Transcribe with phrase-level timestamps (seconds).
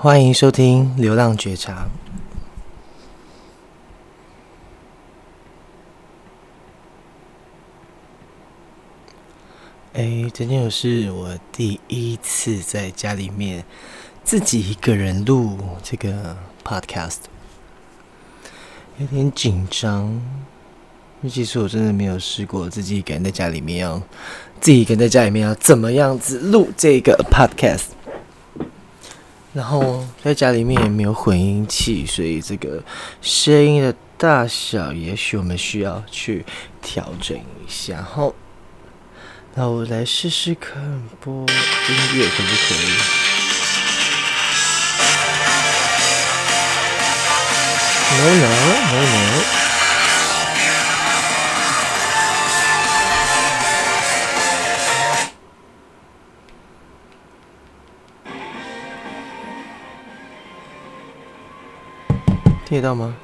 [0.00, 1.88] 欢迎收听《流浪觉察》。
[9.98, 13.64] 哎，今天又是我第一次在家里面
[14.22, 17.16] 自己一个人录这个 podcast，
[18.98, 20.22] 有点紧张。
[21.22, 24.00] 尤其是我真的没有试过自己一个人在家里面要
[24.60, 27.97] 自己一个人在家里面要怎么样子录这个 podcast。
[29.54, 32.82] 然后在家里面也没有混音器，所以这个
[33.20, 36.44] 声音的大小，也许我们需要去
[36.80, 37.94] 调整一下。
[37.94, 38.34] 然后，
[39.54, 41.46] 那我来试试看播音
[42.14, 42.76] 乐可不可以
[48.18, 48.46] ？No no
[48.92, 49.67] no no。
[62.68, 63.16] 听得到吗？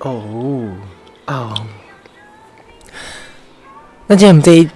[0.00, 0.74] 哦，
[1.26, 1.54] 啊！
[4.06, 4.66] 那今天我们这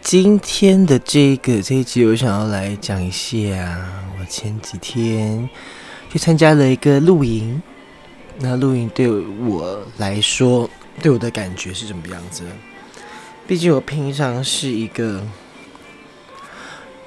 [0.00, 3.86] 今天的这个这一集，我想要来讲一下，
[4.18, 5.46] 我前几天
[6.08, 7.60] 去参加了一个露营。
[8.38, 10.70] 那露营对我来说，
[11.02, 12.42] 对我的感觉是什么样子？
[13.46, 15.22] 毕竟我平常是一个。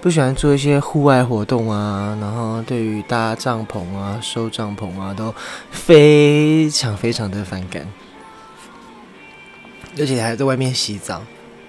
[0.02, 5.34] 不喜欢做一些户外活动啊，然后对于搭帐篷啊、收帐篷啊，都
[5.70, 7.88] 非常非常的反感，
[10.00, 11.22] 而且还在外面洗澡。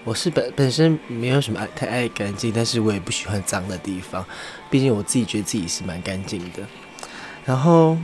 [0.04, 4.24] 我是本本身没有什么爱太爱干净，但是我也不喜欢脏的地方，
[4.70, 6.62] 毕竟我自己觉得自己是蛮干净的。
[7.44, 7.98] 然后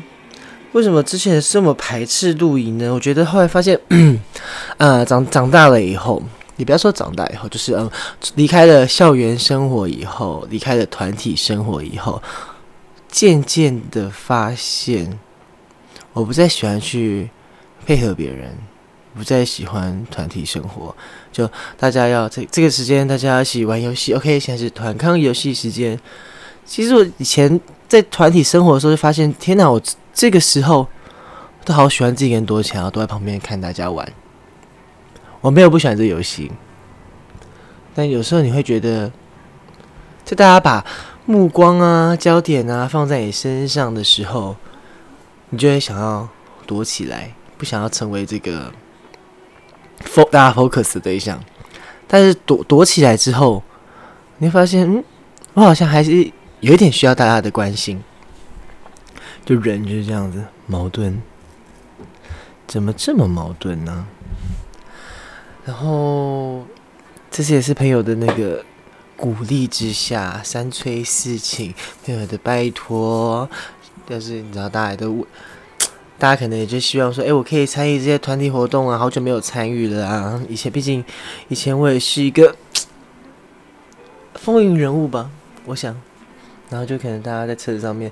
[0.73, 2.93] 为什么之前这么排斥露营呢？
[2.93, 3.81] 我觉得后来发现，
[4.77, 6.23] 啊，长长大了以后。
[6.59, 7.91] 你不要说长大以后，就是嗯，
[8.35, 12.21] 离开了校园生活以后，离开了团体生活以后，
[13.09, 15.19] 渐渐的发现，
[16.13, 17.31] 我不再喜欢去
[17.87, 18.59] 配合别人，
[19.15, 20.95] 不再喜欢团体生活。
[21.33, 24.13] 就大家要这这个时间，大家一起玩游戏。
[24.13, 25.99] OK，现在是团康游戏时间。
[26.67, 29.81] 其实我以前在团体生活的时候，就发现，天哪，我
[30.13, 30.87] 这个时候
[31.65, 34.13] 都好喜欢自己一个人躲起来，然后躲在旁边看大家玩。
[35.41, 36.51] 我没有不喜欢这游戏，
[37.95, 39.13] 但有时候你会觉得，
[40.25, 40.85] 在大家把
[41.27, 44.57] 目光啊、焦点啊放在你身上的时候，
[45.51, 46.29] 你就会想要
[46.67, 48.73] 躲起来，不想要成为这个
[50.05, 51.39] fo 大家 focus 的对象。
[52.07, 53.63] 但是躲躲起来之后，
[54.39, 55.05] 你会发现，嗯，
[55.55, 58.03] 我好像还是有一点需要大家的关心。
[59.45, 61.23] 就人就是这样子矛盾，
[62.67, 64.07] 怎么这么矛盾呢？
[65.69, 66.65] 然后，
[67.31, 68.65] 这次也是朋友的那个
[69.19, 71.75] 鼓励之下，三催四请，
[72.07, 73.47] 朋友的拜托。
[74.07, 75.27] 但是你知道，大家都，
[76.19, 80.43] 大家可能也就希望说，哎，我可以参与这些团体活动啊，好久没有参与了啊。
[80.49, 81.05] 以前毕竟，
[81.49, 82.57] 以前我也是一个
[84.37, 85.31] 风云人物吧，
[85.67, 85.95] 我想。
[86.71, 88.11] 然后就可能大家在车子上面。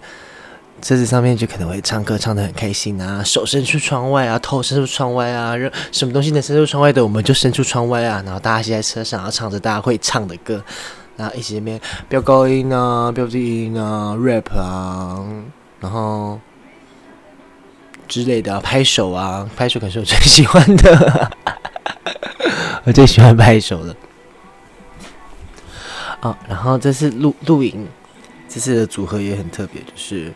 [0.82, 5.54] 车子上面就可能会唱歌，唱得很开心啊，手伸出窗外啊，头伸出窗外啊，
[5.90, 8.22] 什么东西能伸出窗外的，我们就伸出窗外啊。
[8.24, 10.62] 然后大家现在车上，然后唱着大家会唱的歌，
[11.16, 15.24] 然后一起那边飙高音啊，飙低音啊，rap 啊，
[15.80, 16.38] 然后
[18.06, 21.32] 之类的，拍手啊，拍手可是我最喜欢的，
[22.84, 23.96] 我最喜欢拍手了。
[26.20, 27.88] 哦，然后这次露露营，
[28.46, 30.32] 这次的组合也很特别，就是。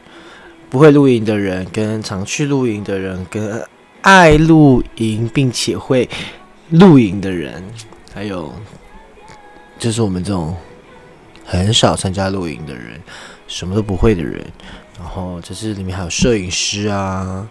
[0.70, 3.60] 不会露营的人，跟常去露营的人，跟
[4.02, 6.08] 爱露营并且会
[6.68, 7.62] 露营的人，
[8.14, 8.54] 还有
[9.80, 10.56] 就是我们这种
[11.44, 13.00] 很少参加露营的人，
[13.48, 14.46] 什么都不会的人。
[14.96, 17.44] 然后就是里面还有摄影师啊，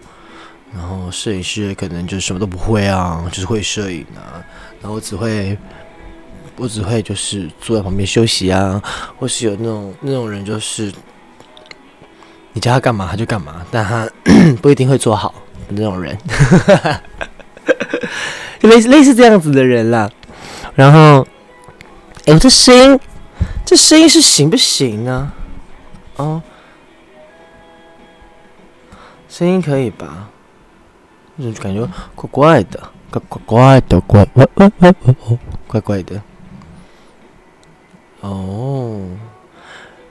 [0.74, 4.40] 然后摄影师可能就什么都不会啊，就是会摄影啊。
[4.82, 5.58] 然后我只会，
[6.56, 8.82] 我只会就是坐在旁边休息啊，
[9.18, 10.90] 或是有那种那种人就是。
[12.54, 14.10] 你叫他干嘛他就干嘛，但他
[14.62, 15.34] 不一定会做好
[15.68, 16.18] 的那种人，
[18.62, 20.10] 类似类似这样子的人啦。
[20.76, 21.28] 然后，
[22.26, 23.00] 哎，我这声音，
[23.66, 25.32] 这声音是行不行呢？
[26.16, 26.42] 哦，
[29.28, 30.30] 声音可以吧？
[31.38, 35.38] 就感觉怪怪的，怪怪怪的，怪怪怪怪
[35.68, 36.22] 怪怪的。
[38.22, 38.59] 哦。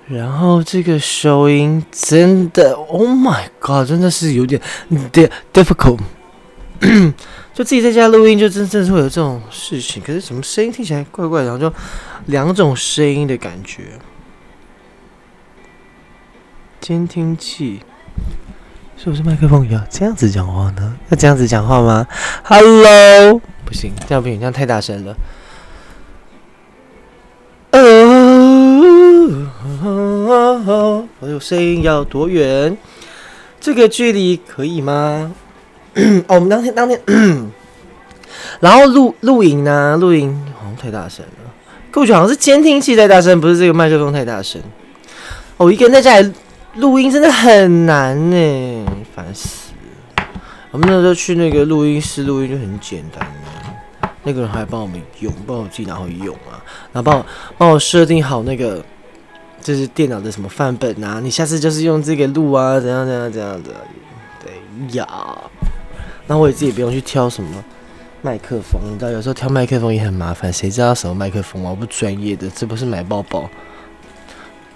[0.09, 4.61] 然后这个收音真的，Oh my God，真的是有点
[5.53, 5.99] difficult，
[7.53, 10.03] 就自己在家录音，就真正是会有这种事情。
[10.03, 11.77] 可是什么声音听起来怪怪的，然后就
[12.27, 13.83] 两种声音的感觉。
[16.81, 17.83] 监听器
[18.97, 20.97] 是不是麦克风要这样子讲话呢？
[21.11, 22.07] 要这样子讲话吗
[22.45, 25.15] ？Hello，不行，这样不行，这样太大声了。
[30.67, 32.77] 哦，我有声音要多远？
[33.61, 35.35] 这个距离可以吗？
[36.29, 37.01] 哦，我们当天当天，
[38.61, 39.97] 然后录录影呢？
[40.01, 41.51] 录影好像太大声了。
[41.95, 44.63] 我觉好像是监听器太大声，不是这个麦克风太大声。
[45.57, 46.33] 哦、一个人在家里
[46.77, 49.73] 录音真的很难呢，烦死
[50.17, 50.25] 了。
[50.71, 53.27] 我们那时候去那个录音室录音就很简单，
[54.23, 56.63] 那个人还帮我们用，帮我自己拿回用啊，
[56.93, 57.27] 然后帮我
[57.57, 58.85] 帮我设定好那个
[59.63, 63.71] 就是电脑的什么范本啊，你下次就是用这个录啊，怎样怎样怎样的，
[64.43, 65.07] 对呀。
[66.27, 67.65] 那我也自己不用去挑什么
[68.23, 71.71] 麦克风，你知道有时候挑麦克风也很麻烦，谁知道什么麦克风啊？
[71.71, 73.49] 我不专业的，这不是买包包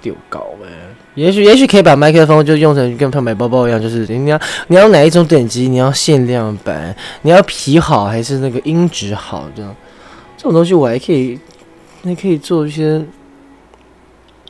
[0.00, 0.68] 丢搞呗。
[1.14, 9.76] 也许也许可以把麦克风就用成跟他买包包一样，就是你要你要哪一种等级，你要限量版，你要皮好还是那个音质好这样，
[10.36, 11.38] 这种东西我还可以，
[12.02, 13.04] 还可以做一些。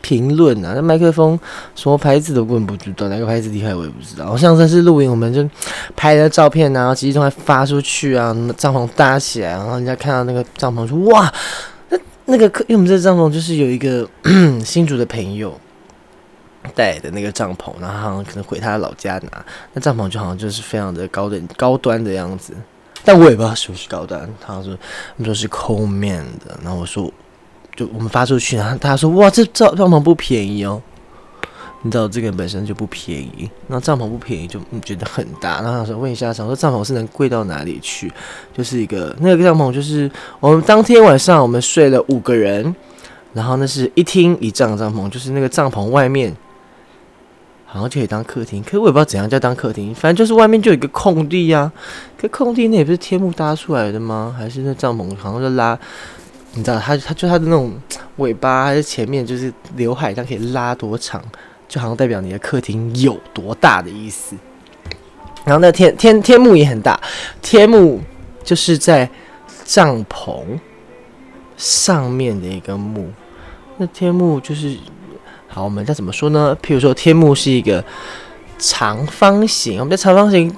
[0.03, 1.39] 评论啊，那麦克风
[1.75, 4.31] 什么牌子都问不知道，哪个牌子厉害我也不知道。
[4.31, 5.49] 我上次是录影，我们就
[5.97, 11.33] 拍了照片啊，然后即时通还发出去啊，帐篷搭起来，然后人家看到那个帐篷说哇，
[11.89, 14.07] 那那个因为我们这帐篷就是有一个
[14.65, 15.59] 新竹的朋友
[16.75, 22.53] 带的那个帐篷，然后好像可能回他的老家拿，那帐篷就好像就是非常的高等高端的样子，
[23.05, 27.13] 但我也不知道是不是高端，他说他们说是 Coleman 的，然后我说。
[27.75, 30.83] 就我们发出去，然后他说：“哇，这帐帐篷不便宜哦。”
[31.85, 35.61] 你知道这个本身就不便宜，那帐篷不便宜就你觉得很大。
[35.63, 38.13] 然后想说：“问一下，想说帐篷是能贵到哪里去？”
[38.57, 40.09] 就是一个那个帐篷，就是
[40.39, 42.73] 我们当天晚上我们睡了五个人，
[43.33, 46.33] 然后那是一厅一帐帐篷，就是那个帐篷外面
[47.67, 51.73] 好像就可以当客厅，可是我也不知道怎样叫当客厅，反正就是外面就有一个空地呀、啊。
[52.17, 54.33] 可空地那也不是天幕搭出来的吗？
[54.39, 55.77] 还是那帐篷好像就拉？
[56.55, 57.73] 你知道，他他就他的那种
[58.17, 61.23] 尾巴还是前面就是刘海，它可以拉多长，
[61.67, 64.37] 就好像代表你的客厅有多大的意思。
[65.45, 67.01] 然后那天天天幕也很大，
[67.41, 68.01] 天幕
[68.45, 69.09] 就是在
[69.65, 70.43] 帐篷
[71.57, 73.11] 上面的一个幕。
[73.79, 74.77] 那天幕就是
[75.49, 76.57] 好，我们再怎么说呢？
[76.63, 77.83] 譬如说，天幕是一个
[78.59, 80.55] 长方形，我们在长方形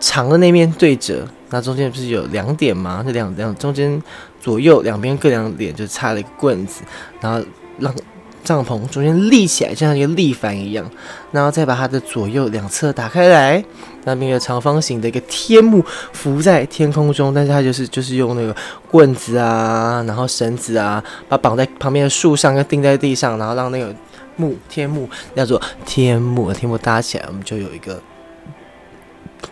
[0.00, 1.26] 长的那面对着。
[1.50, 3.02] 那中间不是有两点吗？
[3.06, 4.02] 这两两中间
[4.40, 6.82] 左右两边各两点，就插了一个棍子，
[7.20, 7.44] 然后
[7.78, 7.94] 让
[8.42, 10.90] 帐篷中间立起来，就像一个立帆一样。
[11.32, 13.62] 然后再把它的左右两侧打开来，
[14.04, 18.54] 那边有长方形的一个天幕浮在天空中，但是它就是就是用那个
[18.90, 23.94] 棍子啊，然后绳子啊，把绑在旁边的树上，跟钉在地上，然后让那个
[24.36, 28.00] 幕天幕叫做天幕，天幕搭起来，我们就有一个。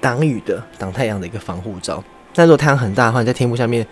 [0.01, 2.03] 挡雨的、挡太阳的一个防护罩。
[2.35, 3.87] 但如果太阳很大的话，在天幕下面，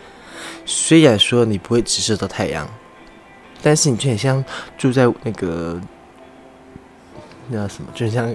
[0.64, 2.68] 虽然说你不会直射到太阳，
[3.62, 4.44] 但是你就很像
[4.76, 5.80] 住在那个
[7.48, 8.34] 那什么，就像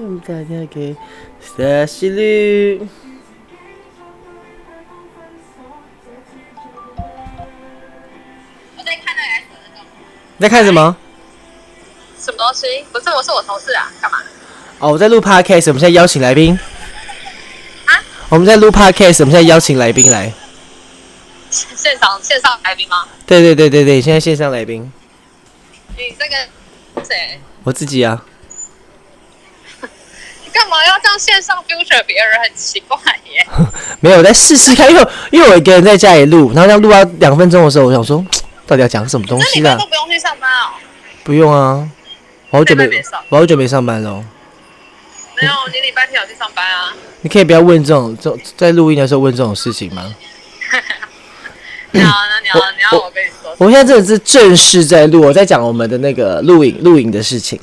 [0.03, 0.96] 我们大家给
[1.39, 2.79] 沙西绿。
[8.77, 9.86] 我在看那个 S 那个。
[10.38, 10.98] 你在看什么？
[12.20, 12.84] 什么东西？
[12.91, 14.17] 不是，我是我同事啊，干嘛？
[14.79, 16.60] 哦，我在录 Podcast，我们现在邀请来宾。
[17.86, 18.03] 啊？
[18.27, 20.34] 我们在录 Podcast，我们现在邀请来宾来。
[21.50, 23.08] 现场线上来宾吗？
[23.25, 24.91] 对对对对对，现在线上来宾。
[25.96, 27.39] 你这个谁？
[27.63, 28.24] 我自己啊。
[29.82, 32.41] 你干嘛要这样线上 future 别人？
[32.41, 32.98] 很奇怪
[33.32, 33.46] 耶。
[34.01, 38.25] 没有，我在试试看，因为因为我一个人在家里录，然后要录到两分钟的时候，我想说，
[38.67, 39.75] 到底要讲什么东西啦？
[39.75, 40.74] 都不用去上班哦。
[41.24, 41.89] 不用啊。
[42.50, 42.88] 我好久没，
[43.29, 44.24] 我好久没上班了。
[45.41, 46.93] 没有，你礼拜天有去上班啊？
[47.22, 50.13] 你可以不要问这种，这在录音的时候问这种事情吗？
[51.93, 57.59] 你好，那你好，你好，我跟你说，我们现在真的是正式在录，我在讲我们的那个录影录影的事情，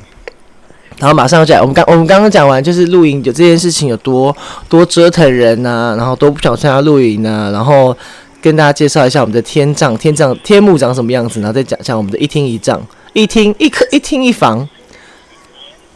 [0.99, 4.35] 然后马上就来，我们刚我们刚刚讲完，就是录影有这件事情有多
[4.69, 7.97] 多折腾人呐、啊，然后都不想参加录影呢，然后
[8.41, 12.81] 跟大家介绍一下我们的天帐天帐天幕长什么样子，然后再讲讲我们的一厅一帐
[13.13, 14.69] 一厅一客一厅一房。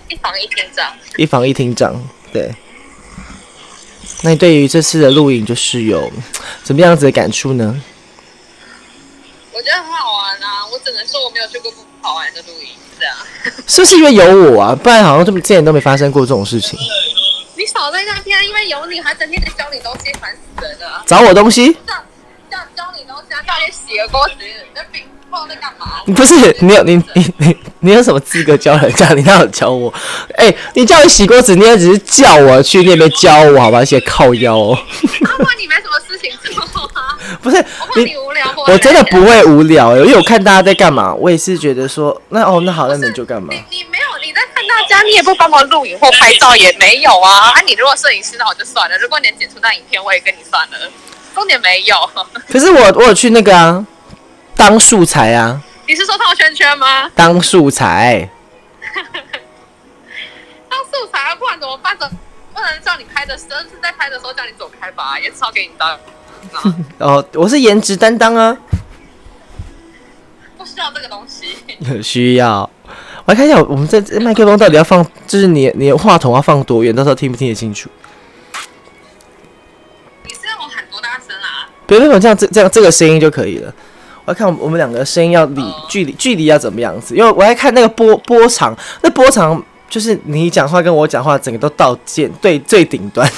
[0.08, 0.86] 一房一厅帐，
[1.16, 1.94] 一房一厅帐，
[2.32, 2.50] 对。
[4.22, 6.10] 那你对于这次的录影，就是有
[6.62, 7.80] 怎么样子的感触呢？
[9.64, 10.66] 我觉得很好玩啊！
[10.70, 12.68] 我只能说我没有去过不好玩的露营，
[13.00, 13.16] 这样。
[13.66, 14.74] 是不是因为有我啊？
[14.74, 16.78] 不然好像这么之前都没发生过这种事情。
[17.56, 21.02] 你少在那边，因为有你，还整天在教你东西，烦死人了。
[21.06, 21.72] 找我东西？
[21.72, 21.94] 教
[22.50, 23.40] 教教你东西啊！
[23.40, 24.34] 叫你洗个锅子，
[24.74, 25.02] 那饼。
[25.48, 26.00] 在干嘛？
[26.14, 29.08] 不是你有你你你你有什么资格教人家？
[29.14, 29.92] 你哪有教我？
[30.36, 33.82] 哎、欸，你叫你洗锅子，你也只是叫我去那边教我，好吧？
[33.82, 34.78] 一些靠腰哦。
[35.24, 36.63] 阿妈，你没什么事情做啊？
[37.42, 38.62] 不是，我怕你无聊不。
[38.62, 43.48] 我真的不会无聊，因为我看大家在干嘛，我也是觉得说，那哦，那好，那你就干嘛？
[43.50, 47.50] 你你没有你在看大家，你也不帮忙录影或拍照，也没有啊。
[47.50, 48.96] 啊，你如果摄影师，那我就算了。
[48.98, 50.90] 如果你能剪出那影片，我也跟你算了。
[51.34, 51.96] 重点没有。
[52.48, 53.86] 可是我我有去那个啊。
[54.56, 55.60] 当素材啊！
[55.88, 57.10] 你是说套圈圈吗？
[57.16, 58.30] 当素材，
[60.70, 61.34] 当素材啊！
[61.34, 61.98] 不然怎么办？
[61.98, 62.08] 怎
[62.54, 65.18] 不能叫你拍的时候是在拍的时候叫你走开吧？
[65.18, 65.98] 也是要给你当。
[66.98, 68.56] 哦，我是颜值担当啊！
[70.56, 71.56] 不需要这个东西。
[72.02, 72.68] 需要。
[73.24, 76.94] 我来看一下，我们这麦克风到底要放，就是你你的话筒要放多远？
[76.94, 77.88] 到时候听不听得清楚？
[80.24, 81.68] 你是要我喊多大声啊？
[81.86, 83.72] 别别别，这样这这样这个声音就可以了。
[84.26, 93.30] 我要看我们两个声音要离距离距离要怎么样子，因为我还看那个波波长，那波长就是你讲话跟我讲话整个都到键对最顶端，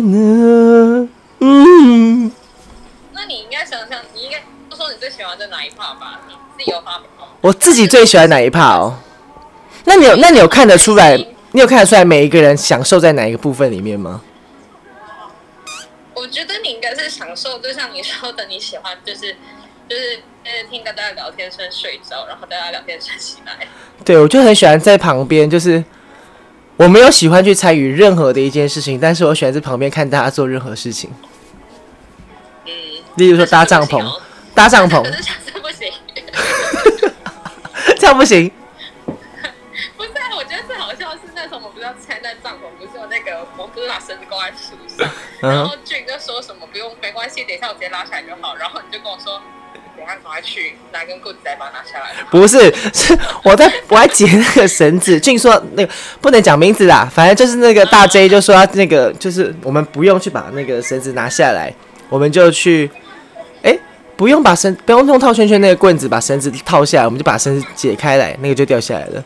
[0.00, 1.08] 呢？
[1.40, 2.32] 嗯。
[3.12, 4.38] 那你应该想想，你应该
[4.70, 6.20] 说说你最喜欢的哪一 part 吧？
[6.28, 7.08] 你自己有发表。
[7.40, 8.98] 我自己最喜欢哪一 part 哦？
[9.84, 11.16] 那你有那你有看得出来？
[11.52, 14.20] 你有看得出来每一个人享受在哪一个部分里面吗？
[16.14, 19.36] 我觉得你应该是享受，就像你说的，你喜欢就是
[19.88, 23.68] 就是呃听大家聊天声睡着，然后大家聊天声起来。
[24.04, 25.84] 对，我就很喜欢在旁边，就是
[26.76, 31.10] 我没有喜欢去参与任何的一件事情，但是我喜欢在旁边看大家做任何事情。
[32.66, 32.72] 嗯，
[33.14, 34.20] 例如说搭帐篷，
[34.54, 35.02] 搭帐篷。
[35.06, 35.92] 这样不行。
[37.96, 38.50] 这样不行。
[39.96, 45.08] 不是啊，我觉得最好笑的是那时候我们不是要拆那帐篷，不是有那个我们不是把绳子挂在树上，
[45.40, 48.56] 然后俊哥说什么不用没关系，等一下我直接拉下来就好。
[48.56, 49.40] 然后你就跟我说，
[50.06, 52.14] 赶快去拿根棍子再把它拿下来。
[52.30, 55.18] 不是，是 我在我还解那个绳子。
[55.18, 61.72] 俊说那个不能讲名字啦，反正就是那个大 J 就说他那个就是我们不用去把那个绳子拿下来，
[62.08, 62.90] 我们就去，
[63.62, 63.76] 哎，
[64.16, 69.24] 不用把绳不用用套圈圈那个棍子把绳子套下来，我们就把绳子解开来，那个就掉下来了。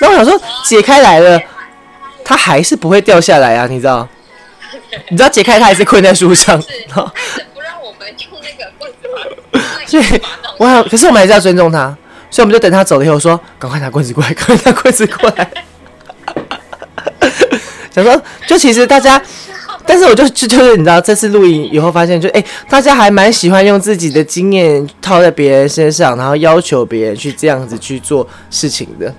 [0.00, 1.40] 那我想说解开来了，
[2.24, 4.08] 它还是不会掉下来啊，你知道？
[5.08, 6.60] 你知道解开它还是困在树上，
[10.02, 10.20] 所以，
[10.58, 11.86] 我想，可是我们还是要尊重他，
[12.30, 15.50] 所以我们就等他走了以后说，赶快拿棍子过来，赶快拿棍子过来。
[17.94, 19.22] 想说，就其实大家，
[19.86, 29.14] 但是我就就就是你知道，这次录影以后发现就，就、欸、哎，大家还蛮喜欢用自己的经验套在别人身上，然后要求别人去这样子去做事情的。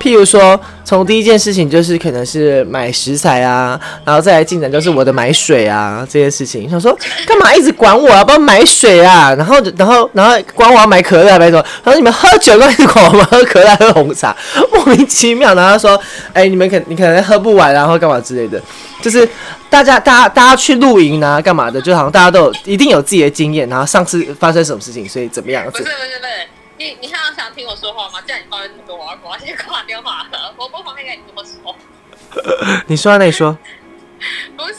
[0.00, 6.68] 譬如说，从第一件事情就是可能是买食材啊，然后再来进展就是我的买水啊这件事情。
[6.68, 6.96] 想说
[7.26, 8.24] 干嘛一直管我啊？
[8.24, 9.34] 帮我买水啊？
[9.34, 11.64] 然后然后然后管我要买可乐买什么？
[11.84, 14.36] 然后你们喝酒都一直管我们喝可乐喝红茶，
[14.72, 15.54] 莫名其妙。
[15.54, 16.00] 然后他说，
[16.32, 18.60] 哎，你们可你可能喝不完，然后干嘛之类的。
[19.00, 19.26] 就是
[19.70, 21.80] 大家大家大家去露营啊，干嘛的？
[21.80, 25.64] 就好像大家都有一定有自己的经验，然后上次发生什么事情，所以怎么样？
[25.70, 26.59] 不是不是不是。
[26.80, 28.22] 你你还有想听我说话吗？
[28.22, 30.54] 叫你抱怨那么多，我要我要先挂电话了。
[30.56, 31.76] 我不方便跟你多说。
[32.88, 33.58] 你说啊，那你说。
[34.56, 34.74] 不是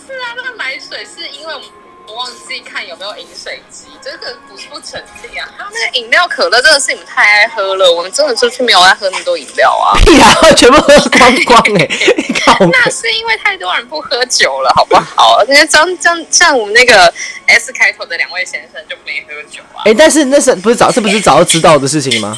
[2.52, 5.48] 我忘记看有没有饮水机，这个不是不成立啊。
[5.58, 7.90] 还有那个饮料可乐，真的是你们太爱喝了。
[7.90, 9.96] 我们真的出去没有爱喝那么多饮料啊。
[10.18, 12.70] 然后全部喝光光哎、欸。
[12.74, 15.42] 那是因为太多人不喝酒了，好不好？
[15.46, 17.14] 因为像像像我们那个
[17.46, 19.80] S 开头的两位先生就没喝酒啊。
[19.86, 22.38] 哎、欸，但是那是不是早，这不是早就知道的事情吗？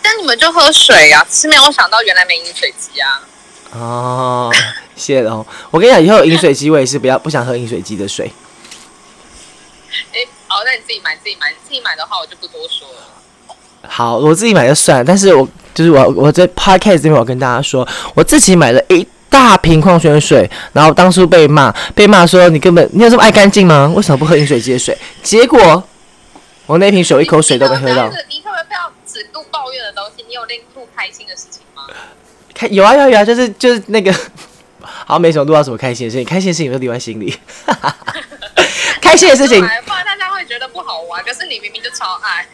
[0.00, 3.22] 但你们就喝水呀、啊，是没有想到原来没饮水机啊。
[3.72, 4.52] 哦，
[4.96, 5.46] 谢了哦。
[5.70, 8.30] 我跟你讲，以后饮水机，我也是不要不想喝饮水机的水。
[10.12, 13.86] 哎、欸，好，那你自己买，自己买，自己买的话，我就不多说了。
[13.88, 15.48] 好，我自己买就算了，但是我。
[15.72, 23.90] 就是我我在 podcast 这边，我跟大家说，我自己买了一大瓶矿泉水，然后当初被骂，被骂说你根本你有这么爱干净吗？
[23.94, 24.98] 为什么不喝饮水机的水？
[25.22, 25.82] 结果
[26.66, 28.10] 我那瓶水一口水都没喝到。
[28.28, 30.24] 你可不可以不要只录抱怨的东西？
[30.26, 30.42] 你有
[30.74, 31.84] 录开心的事情吗？
[32.60, 34.12] 开有啊有啊有啊，就是就是那个，
[34.82, 37.34] 好像没什么录到什么开心的事情，开心的事情都留在心里。
[39.00, 39.64] 开心的事情，不
[39.94, 42.46] 然大家会觉得不好玩，可是你明明就超爱。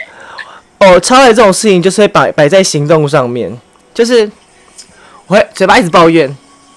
[0.79, 3.53] 哦，超爱这种事情就是会摆摆在行动上面，
[3.93, 4.31] 就是
[5.27, 6.33] 我会嘴巴一直抱怨，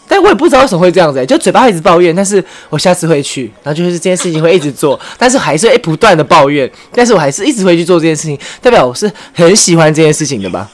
[0.08, 10.68] 但我也不知道为什么会这样子，欸，就嘴巴一直抱怨，但是我下次会去，然后就是这件事情会一直做，但是还是会不断的抱怨，但是我还是一直会去做这件事情，代表我是很喜欢这件事情的吧？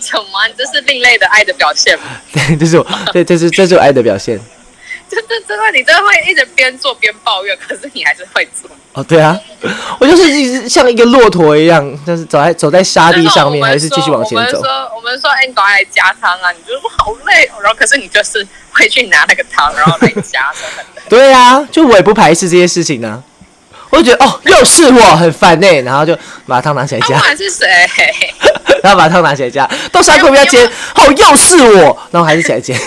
[0.00, 0.48] 什么？
[0.56, 2.04] 这是另类的爱的表现吗？
[2.32, 4.40] 对，这是我，对，这是这是我爱的表现。
[5.08, 8.70] 就是真的，你真的会一直边做边抱怨，可是你还是会做。
[8.92, 9.36] 哦，对啊，
[9.98, 14.58] 我就是一直像一个骆驼一样，就是走在走在沙地上面，还是继续往前走。
[14.58, 16.52] 我们说，我们说，哎，你赶快来加汤啊！
[16.52, 20.52] 你觉得我好累，哦，然后可是你就是会去拿那个汤，然后来加。
[21.08, 23.29] 对啊，就我也不排斥这些事情呢，啊。
[23.90, 26.16] 我就觉得哦，又是我，很烦呢，欸，然后就
[26.46, 27.14] 把汤拿起来加。
[27.16, 27.66] 不管是谁，
[28.82, 30.64] 然后把汤拿起来加，都三口不要煎。
[30.94, 32.78] 哦，又是我，然后还是起来煎。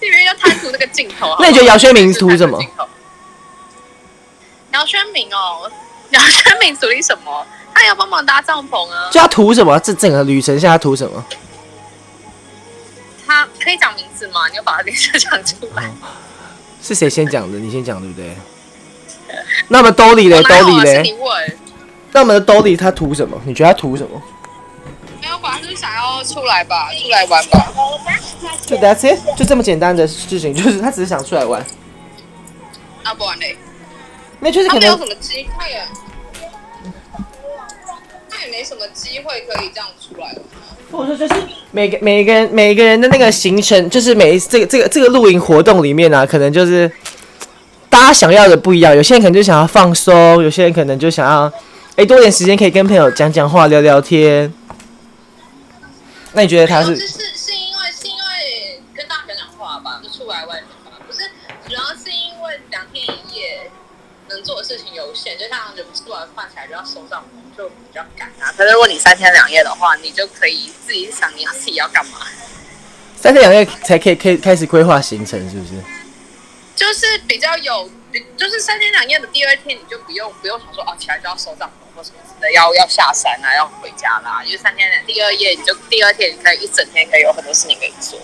[0.00, 1.36] 因为要贪图那个镜头。
[1.38, 2.58] 那你觉得姚轩明图什么？
[4.72, 5.70] 姚轩明哦，
[6.10, 7.46] 姚轩明处理什么？
[7.74, 9.08] 他要帮忙搭帐篷啊。
[9.12, 9.78] 就他图什么？
[9.80, 11.22] 这整个旅程下他图什么？
[13.26, 14.48] 他可以讲名字吗？
[14.48, 15.84] 你要把他名字讲出来。
[15.84, 16.08] 哦、
[16.82, 17.58] 是谁先讲的？
[17.58, 18.34] 你先讲对不对？
[19.68, 21.16] 那么兜里嘞，兜里嘞。
[22.12, 23.40] 那么的兜里他图什么？
[23.44, 24.20] 你觉得他图什么？
[25.20, 27.72] 没有吧，就是想要出来吧，出来玩吧。
[28.66, 31.64] 就 That's it，就这么简单的事情， 就是他只是想出来玩。
[33.02, 33.56] 啊不玩嘞。
[34.40, 34.90] 那就是可能。
[34.90, 35.86] 他没有什么机会啊。
[38.28, 40.36] 他也没什么机会可以这样出来玩。
[40.90, 46.90] 或者说，就是每个每个人每个人的那个行程，就是每一这个这个这个露营活动里面呢、啊，可能就是
[47.90, 48.96] 大家想要的不一样。
[48.96, 51.46] 有些人可能就想要放松，有些人可能就想要
[51.90, 54.50] 哎、欸、多点时间可以跟朋友讲讲话、聊聊天。
[56.32, 56.96] 那你觉得他是？
[56.96, 60.96] 是是因为是因为跟大家讲讲话吧，就出来外面吧。
[61.06, 61.24] 不是，
[61.68, 63.68] 主要是因为两天一夜
[64.28, 67.24] 能做的事情有限，就像你们吃完饭起来就要收帐，
[67.58, 68.54] 就比较赶啊。
[68.56, 72.18] 可是如果你三天两夜的话，你就可以自己想你自己要干嘛。
[73.20, 75.72] 三天两夜才可以可以开始规划行程，是不是？
[76.76, 77.90] 就是比较有，
[78.36, 82.02] 就是三天两夜的第二天，你就不用不用想说哦，起来就要收帐篷或。
[82.02, 84.42] 什么的要要下山啊，要回家啦。
[84.42, 88.18] 因为三天两第二夜，你就第二天你可以一整天可以有很多事情可以做。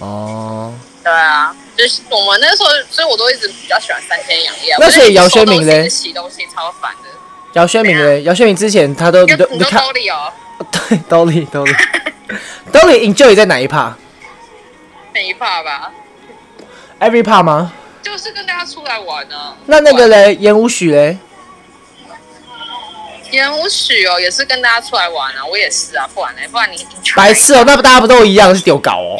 [0.00, 4.74] 哦，对啊，就是我们那时候，所以我都一直比较喜欢三天两夜。
[4.80, 5.88] 那所以姚轩明嘞？
[5.88, 7.10] 洗东西超烦的。
[7.52, 8.20] 姚轩明嘞？
[8.24, 10.32] 姚轩明之前他都你都你都兜里哦。
[10.88, 11.72] 对，兜里兜里
[12.72, 13.96] 兜里，enjoy 在哪一趴？
[15.14, 15.92] 哪一趴吧。
[17.02, 17.72] Every part 吗？
[18.00, 19.56] 就是跟大家出来玩呢。
[19.66, 21.18] 那那个嘞，演武许嘞？
[23.32, 26.46] 演武许哦，也是跟大家出来玩啊，我也是啊，不然嘞？
[26.46, 26.86] 不然你
[27.16, 29.18] 白痴哦，那不大家不都一样是丢搞哦？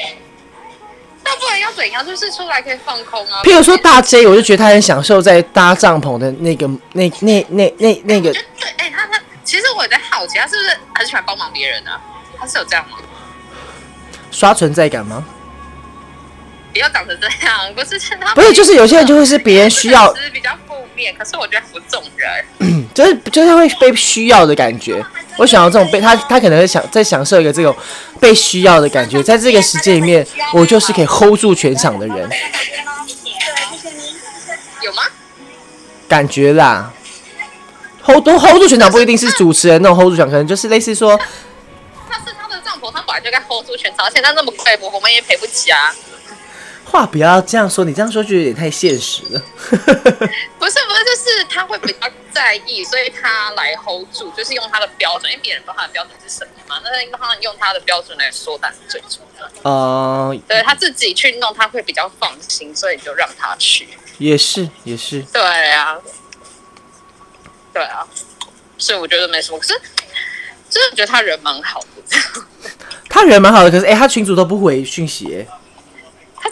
[1.24, 2.06] 那不然要怎样？
[2.06, 3.42] 就是出来可以放空啊。
[3.42, 8.32] 譬如说大 J，我就觉得他很享受在搭帐篷的那个、那、那、那、那、那个。
[8.32, 8.42] 对，
[8.76, 12.00] 哎、欸，他他其实我在好奇，他是不是很喜欢帮忙别人啊？
[12.38, 12.98] 他是有这样吗？
[14.30, 15.24] 刷存在感吗？
[16.72, 25.04] 不要长成这样，不是他不是，就是有些人就会是别人需要，是比较负面，可是我觉得服众人， 就是就是会被需要的感觉。
[25.36, 27.74] 我想要这种被他他可能会想在享受一个这种
[28.20, 32.30] 被需要的感觉，在这个时间里面，我就是可以 hold 住全场的人。
[34.82, 35.02] 有吗？
[36.08, 36.92] 感觉啦
[38.02, 41.18] ，hold 都 hold 住全场不一定是主持人那种 hold 住全场，可能就是类似说，
[42.08, 45.94] 他是他的帐篷，他本来就该 hold 住全场，而且他那么贵，我我们也赔不起啊。
[46.92, 49.42] 话不要这样说，你这样说就有点太现实了。
[49.70, 59.70] 不是不是，就是他会比较在意，所以他来 hold 住，就是用他的标准，因为别人不知道他的标准是什么嘛，那他用他的标准来说，但是最重要。
[59.70, 63.88] 哦、uh，对他自己去弄，他会比较放心，所以就让他去。
[64.18, 65.22] 也是也是。
[65.32, 65.96] 对啊，
[67.72, 68.06] 对啊，
[68.76, 69.58] 所以我觉得没什么。
[69.58, 69.80] 可是
[70.68, 71.86] 真的觉得他人蛮好的。
[73.08, 75.46] 他人蛮好的，可是哎、欸，他群主都不回讯息哎。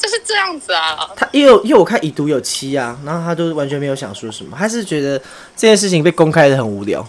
[0.00, 5.18] 他就是这样子啊，他因为因为我看已读有七啊，然后他都完全没有想说什么，他是觉得
[5.56, 7.06] 这件事情被公开的很无聊。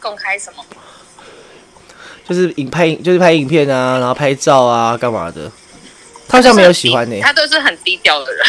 [0.00, 0.64] 公开什么？
[2.28, 5.50] 就是影拍就是拍影片啊，然后拍照啊，干嘛的？
[6.28, 7.20] 他好像没有喜欢呢、欸。
[7.20, 8.44] 他都是很低调的人。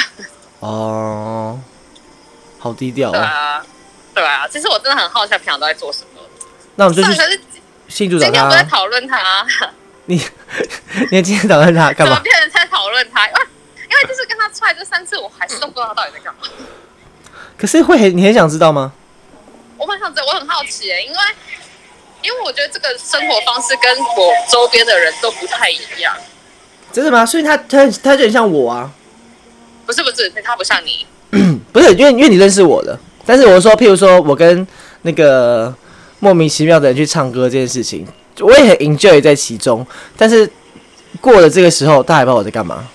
[0.61, 1.59] 哦，
[2.57, 3.13] 好低调啊。
[3.13, 3.65] 对啊，
[4.15, 4.47] 对啊。
[4.47, 6.21] 其实我真的很好奇，他平常都在做什么。
[6.75, 7.39] 那我们就去
[7.87, 8.25] 新组长。
[8.25, 9.45] 今天不在讨论他。
[10.07, 10.21] 你
[11.11, 12.15] 你今天讨论他干嘛？
[12.15, 13.27] 怎么变成在讨论他？
[13.27, 13.39] 因为
[13.89, 16.41] 因为就是跟他出来这三次，我还是都不知道他到底在干嘛。
[17.57, 18.91] 可是会很，你很想知道吗？
[19.77, 21.17] 我很想知道，我很好奇哎，因为
[22.23, 26.15] 因为我觉得这个生活方式跟我周边的人都不太一样。
[26.91, 27.25] 真的吗？
[27.25, 28.91] 所以他他他就很像我啊。
[29.85, 31.05] 不是不是，他不像你。
[31.73, 34.65] 不是，因为因为你认识我的，但是我说，譬如说我跟
[35.01, 35.73] 那个
[36.19, 38.07] 莫名其妙的人去唱歌这件事情。
[38.39, 39.85] 我也很 enjoy 在其中，
[40.17, 40.49] 但是
[41.19, 42.87] 过了这个时候，大家还不知道我在干嘛。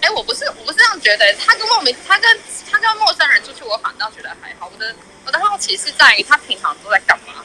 [0.00, 1.32] 哎、欸，我不是，我不是这样觉得。
[1.34, 2.38] 他跟莫名，他跟
[2.70, 4.70] 他跟陌生人出去，我反倒觉得还好。
[4.72, 4.94] 我的
[5.26, 7.42] 我的好奇是在于他平常都在干嘛？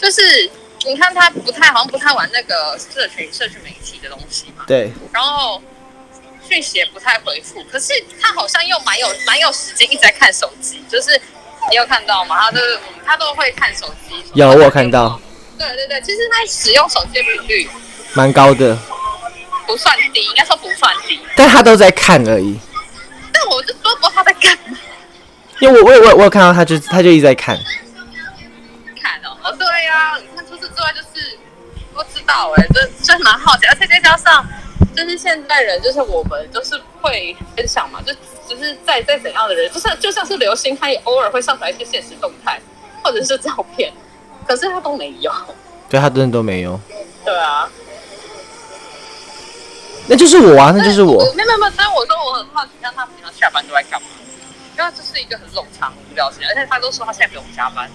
[0.00, 0.50] 就是
[0.84, 4.64] 你看他不太好像不太玩那个社群社群媒体的东西嘛。
[4.66, 4.92] 对。
[5.12, 5.62] 然后
[6.46, 10.82] 讯息也不太回复，可是他好像又蛮有蛮有时间一直在看手机。
[10.90, 11.18] 就是
[11.70, 12.36] 你有看到吗？
[12.38, 14.22] 他都是他都会看手机。
[14.34, 15.20] 有，我有看到。
[15.62, 17.70] 对对对，其实他使用手机的频率
[18.14, 18.76] 蛮高的，
[19.64, 21.20] 不算低，应该说不算低。
[21.36, 22.58] 但他都在看而已。
[23.32, 24.76] 但我就说不他在干嘛。
[25.60, 27.56] 因为我我我我有看到他就他就一直在看。
[29.00, 31.38] 看哦，哦对呀、啊，你看除此之外就是
[31.94, 34.44] 不知道哎，这真蛮好奇，而且再加上
[34.96, 42.60] 就是现代人就是我们就是会分享嘛，就只、就是在在怎样的人，就算就像是流星，他也偶尔会上传一些现实动态
[43.04, 43.92] 或者是照片。
[44.46, 45.32] 可是他都没有，
[45.88, 46.78] 对他真的都没有。
[47.24, 47.68] 对啊，
[50.06, 51.22] 那就是我啊，那就是我。
[51.34, 54.08] 没有没有，但是我说我很好奇，像他平常下班都在干嘛？
[54.76, 57.88] 因为这是一个很冗长无聊时间，而且他都说他现在不用加班。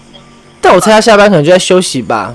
[0.60, 2.34] 但我猜他下班可能就在休息吧。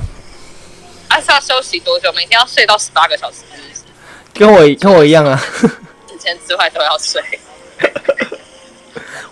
[1.09, 2.11] 他是要休息多久？
[2.13, 3.37] 每天要睡到十八个小时，
[4.33, 5.41] 跟我跟我一样啊。
[6.07, 7.21] 之前之外都要睡。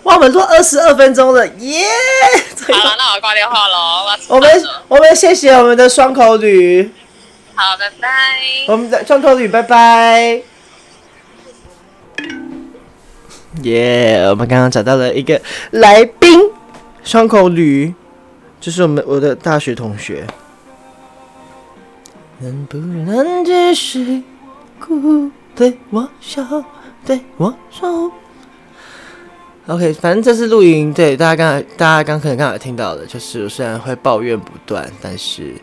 [0.04, 1.86] 哇，我们录二十二分钟了，耶！
[2.66, 4.06] 好了，那我挂电话喽。
[4.28, 4.50] 我们
[4.88, 6.90] 我们谢谢我们的双口女。
[7.54, 8.08] 好，拜拜。
[8.66, 10.42] 我们的双口女，拜拜。
[13.62, 14.30] 耶、yeah!！
[14.30, 16.50] 我们刚刚找到了一个来宾，
[17.04, 17.94] 双口女，
[18.60, 20.26] 就是我们我的大学同学。
[22.40, 24.24] 能不能继续
[24.80, 25.30] 哭？
[25.54, 26.42] 对我笑，
[27.06, 28.10] 对我说。
[29.68, 35.54] OK，反正这次录音，对大家刚才，大家刚可能刚才听到的，就是虽然会抱怨不断，但是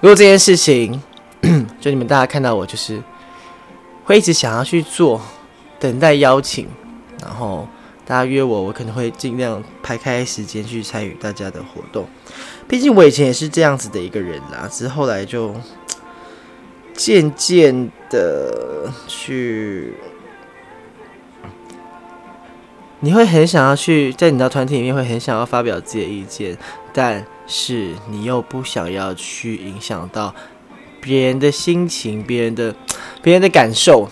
[0.00, 1.02] 如果这件事情，
[1.80, 3.02] 就你们大家看到我，就是
[4.04, 5.22] 会一直想要去做，
[5.80, 6.68] 等待邀请，
[7.22, 7.66] 然后
[8.04, 12.06] 大家约我，我可能会尽量排开时间去参与大家的活动。
[12.68, 15.54] 毕竟我以前也是这样子的一个人啦，只是后来就
[16.92, 19.94] 渐渐的去。
[23.06, 26.58] 你会很想要去在你的团体里面，会很想要发表自己的意见，
[26.92, 30.34] 但是你又不想要去影响到
[31.00, 32.74] 别人的心情、别人的、
[33.22, 34.08] 别人的感受。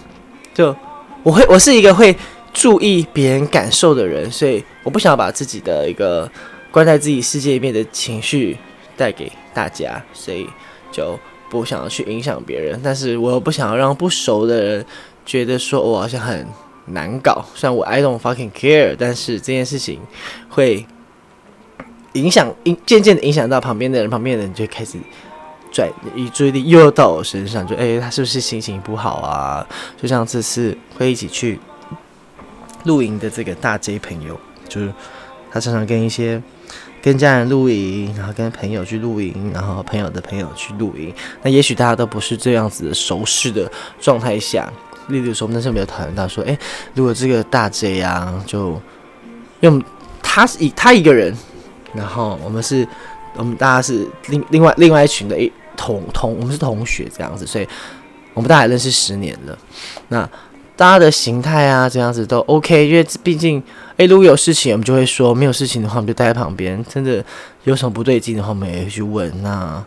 [0.54, 0.76] 就
[1.24, 2.16] 我会，我是一个会
[2.52, 6.30] 注意别人感受的人，所以我不想要把自己的一个
[6.70, 8.56] 关在自己世界里面的情绪
[8.96, 10.46] 带给大家，所以
[10.92, 11.18] 就
[11.50, 12.80] 不想要去影响别人。
[12.80, 14.86] 但是我又不想要让不熟的人
[15.26, 16.46] 觉得说我好像很。
[16.86, 20.00] 难搞，虽然我 I don't fucking care，但是这件事情
[20.48, 20.86] 会
[22.12, 24.98] 影响，影渐渐的影响到旁边的人，旁边的人就开始
[25.72, 29.66] 转移注意力又到我身上，就诶、欸，他是不是心情不好啊？
[30.00, 31.58] 就像这次会一起去
[32.84, 34.92] 露营的这个大 J 朋友，就是
[35.50, 36.40] 他常常跟一些
[37.02, 41.12] 跟家人露营，然后跟朋友去露营，然后朋友的朋友去露营。
[41.42, 43.70] 那也许大家都不是这样子的熟识的
[44.00, 44.72] 状态下，
[45.08, 46.58] 例如说，那时候没有讨论到说，诶、欸，
[46.94, 48.80] 如果这个大 J 啊，就
[49.60, 49.82] 用
[50.22, 51.36] 他是一他一个人，
[51.94, 52.86] 然后我们是。
[53.36, 57.66] 我们大家是另另外另外一群的一同同，我们是同学这样子，所以
[58.32, 59.58] 我们大概认识十年了。
[60.06, 60.22] 那
[60.76, 63.60] 大家的形态啊，这样子都 OK，因为毕竟，
[63.96, 66.80] 诶，如果有事情，我们就会说；没有事情的话，我们就待在旁边。
[66.88, 67.24] 真的
[67.64, 69.42] 有什么不对劲的话，我们也会去问。
[69.42, 69.84] 那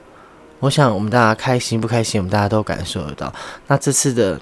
[0.59, 3.33] 我想，我们大家开心不开心，我们大家都感受得到。
[3.67, 4.37] 那这次的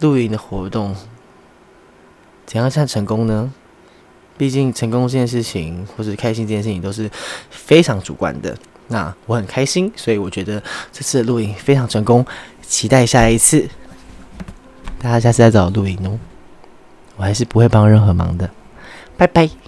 [0.00, 0.94] 露营的活动，
[2.46, 3.52] 怎样算成功呢？
[4.36, 7.10] 毕竟成功这件事情，或者开心这件事情，都是
[7.50, 8.56] 非常主观的。
[8.86, 12.24] 那我很开心，所以我觉得这次的录影非常成功，
[12.62, 13.68] 期待下一次。
[15.00, 16.18] 大家下次再找我录影哦，
[17.16, 18.48] 我还是不会帮任何忙的。
[19.16, 19.67] 拜拜。